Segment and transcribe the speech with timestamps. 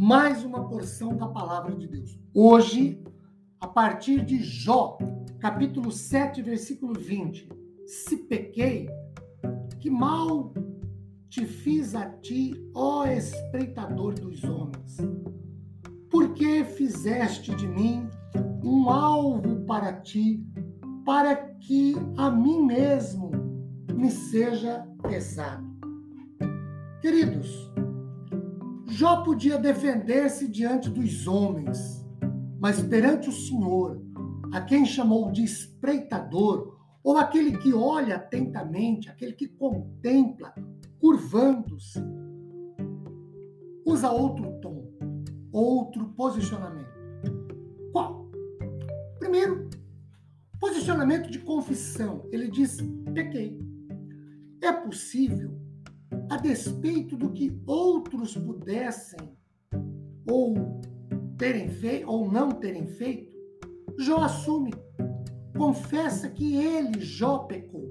[0.00, 2.16] mais uma porção da palavra de Deus.
[2.32, 3.02] Hoje,
[3.60, 4.96] a partir de Jó,
[5.40, 7.48] capítulo 7, versículo 20.
[7.84, 8.88] Se pequei,
[9.80, 10.54] que mal
[11.28, 14.98] te fiz a ti, ó espreitador dos homens?
[16.08, 18.08] Por que fizeste de mim
[18.62, 20.46] um alvo para ti,
[21.04, 23.32] para que a mim mesmo
[23.92, 25.66] me seja pesado?
[27.00, 27.68] Queridos,
[28.90, 32.02] Jó podia defender-se diante dos homens,
[32.58, 34.02] mas perante o Senhor,
[34.50, 40.54] a quem chamou de espreitador, ou aquele que olha atentamente, aquele que contempla,
[40.98, 42.00] curvando-se,
[43.84, 44.90] usa outro tom,
[45.52, 46.88] outro posicionamento.
[47.92, 48.30] Qual?
[49.18, 49.68] Primeiro,
[50.58, 52.26] posicionamento de confissão.
[52.32, 52.78] Ele diz:
[53.12, 53.60] pequei.
[54.62, 55.67] É possível
[56.30, 59.18] a despeito do que outros pudessem
[60.30, 60.80] ou
[61.36, 63.36] terem feito ou não terem feito,
[63.98, 64.72] Jó assume,
[65.56, 67.88] confessa que ele, Jó, pecou.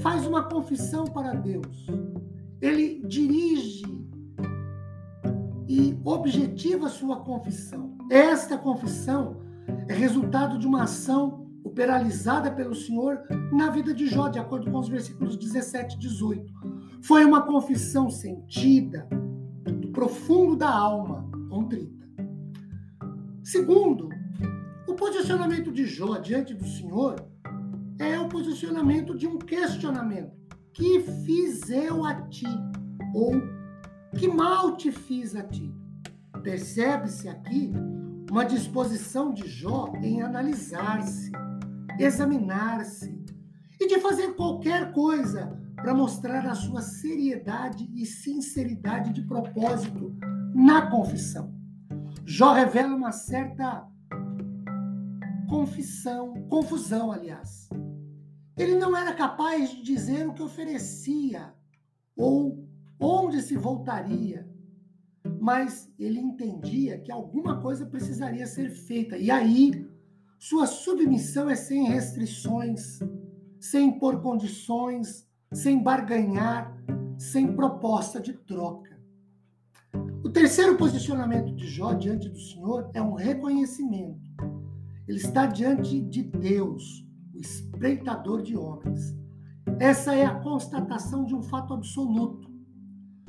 [0.00, 1.86] Faz uma confissão para Deus.
[2.60, 3.84] Ele dirige
[5.68, 7.96] e objetiva sua confissão.
[8.10, 9.40] Esta confissão
[9.88, 14.78] é resultado de uma ação operalizada pelo Senhor na vida de Jó, de acordo com
[14.78, 16.71] os versículos 17 e 18
[17.02, 19.08] foi uma confissão sentida
[19.80, 22.06] do profundo da alma, contrita.
[23.42, 24.08] Segundo,
[24.86, 27.16] o posicionamento de Jó diante do Senhor
[27.98, 30.32] é o posicionamento de um questionamento.
[30.72, 32.46] Que fiz eu a ti?
[33.14, 33.32] Ou
[34.16, 35.74] que mal te fiz a ti?
[36.42, 37.72] Percebe-se aqui
[38.30, 41.30] uma disposição de Jó em analisar-se,
[41.98, 43.20] examinar-se
[43.80, 50.16] e de fazer qualquer coisa para mostrar a sua seriedade e sinceridade de propósito
[50.54, 51.52] na confissão.
[52.24, 53.84] Jó revela uma certa
[55.48, 57.68] confissão, confusão, aliás.
[58.56, 61.52] Ele não era capaz de dizer o que oferecia
[62.16, 62.64] ou
[63.00, 64.48] onde se voltaria,
[65.40, 69.18] mas ele entendia que alguma coisa precisaria ser feita.
[69.18, 69.84] E aí,
[70.38, 73.00] sua submissão é sem restrições,
[73.58, 76.76] sem impor condições, sem barganhar,
[77.18, 78.90] sem proposta de troca.
[80.24, 84.20] O terceiro posicionamento de Jó diante do Senhor é um reconhecimento.
[85.06, 89.16] Ele está diante de Deus, o espreitador de homens.
[89.78, 92.50] Essa é a constatação de um fato absoluto.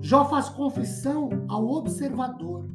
[0.00, 2.70] Jó faz confissão ao observador,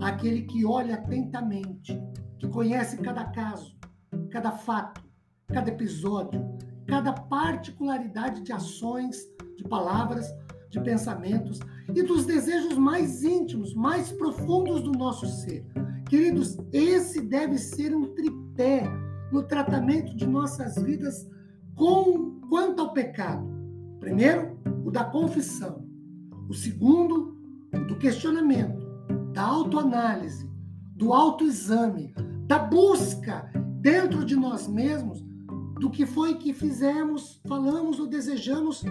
[0.00, 1.98] aquele que olha atentamente,
[2.38, 3.76] que conhece cada caso,
[4.30, 5.02] cada fato,
[5.46, 6.53] cada episódio,
[6.86, 9.16] cada particularidade de ações,
[9.56, 10.26] de palavras,
[10.70, 11.60] de pensamentos
[11.94, 15.64] e dos desejos mais íntimos, mais profundos do nosso ser.
[16.08, 18.84] Queridos, esse deve ser um tripé
[19.32, 21.28] no tratamento de nossas vidas
[21.74, 23.46] com quanto ao pecado.
[24.00, 25.84] Primeiro, o da confissão.
[26.48, 27.36] O segundo,
[27.72, 28.84] o do questionamento,
[29.32, 30.48] da autoanálise,
[30.94, 32.14] do autoexame,
[32.46, 35.24] da busca dentro de nós mesmos
[35.84, 38.82] do que foi que fizemos, falamos ou desejamos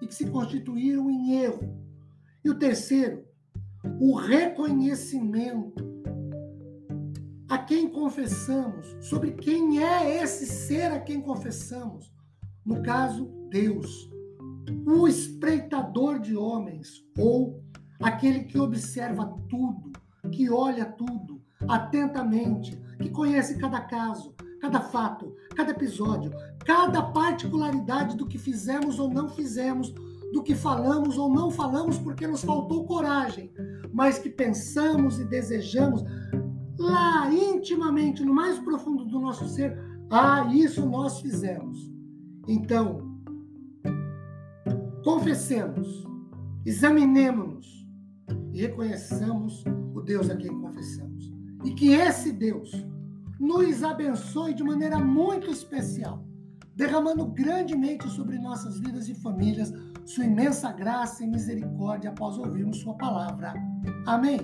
[0.00, 1.60] e que se constituíram em erro.
[2.42, 3.26] E o terceiro,
[4.00, 5.84] o reconhecimento
[7.46, 12.10] a quem confessamos, sobre quem é esse ser a quem confessamos.
[12.64, 14.10] No caso, Deus,
[14.86, 17.62] o espreitador de homens, ou
[18.02, 19.92] aquele que observa tudo,
[20.32, 26.32] que olha tudo atentamente, que conhece cada caso, cada fato, cada episódio,
[26.64, 29.92] cada particularidade do que fizemos ou não fizemos,
[30.32, 33.52] do que falamos ou não falamos porque nos faltou coragem,
[33.92, 36.04] mas que pensamos e desejamos
[36.78, 39.76] lá intimamente, no mais profundo do nosso ser,
[40.10, 41.90] ah, isso nós fizemos.
[42.48, 43.10] Então,
[45.04, 46.04] confessemos,
[46.64, 47.86] examinemos-nos
[48.52, 49.64] e reconheçamos
[49.94, 51.32] o Deus a quem confessamos.
[51.64, 52.72] E que esse Deus
[53.40, 56.22] nos abençoe de maneira muito especial,
[56.76, 59.72] derramando grandemente sobre nossas vidas e famílias
[60.04, 63.54] sua imensa graça e misericórdia após ouvirmos Sua palavra.
[64.06, 64.40] Amém.